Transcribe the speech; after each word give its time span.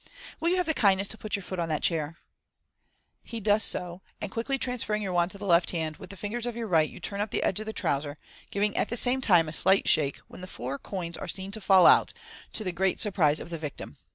Will 0.39 0.49
you 0.49 0.55
have 0.55 0.65
the 0.65 0.73
kindness 0.73 1.07
to 1.09 1.17
put 1.19 1.35
your 1.35 1.43
foot 1.43 1.59
on 1.59 1.69
that 1.69 1.83
chair 1.83 2.17
?*" 1.83 2.17
He 3.23 3.39
does 3.39 3.61
so, 3.61 4.01
and 4.19 4.31
quickly 4.31 4.57
transferring 4.57 5.03
your 5.03 5.13
wand 5.13 5.29
to 5.29 5.37
the 5.37 5.45
left 5.45 5.69
hand, 5.69 5.97
with 5.97 6.09
the 6.09 6.17
fingers 6.17 6.47
of 6.47 6.55
the 6.55 6.63
right 6.63 6.89
you 6.89 6.99
turn 6.99 7.21
up 7.21 7.29
the 7.29 7.43
edge 7.43 7.59
of 7.59 7.67
the 7.67 7.71
trouser, 7.71 8.17
giving 8.49 8.75
at 8.75 8.89
the 8.89 8.97
same 8.97 9.21
time 9.21 9.47
a 9.47 9.51
slight 9.53 9.87
shake, 9.87 10.17
when 10.27 10.41
the 10.41 10.47
four 10.47 10.79
coins 10.79 11.17
are 11.17 11.27
seen 11.27 11.51
to 11.51 11.61
fall 11.61 11.85
out, 11.85 12.13
to 12.53 12.63
the 12.63 12.71
great 12.71 12.99
surprise 12.99 13.39
of 13.39 13.51
the 13.51 13.59
victim. 13.59 13.95